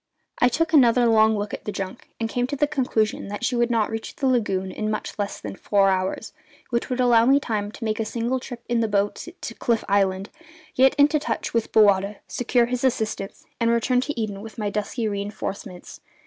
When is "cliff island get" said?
9.53-10.95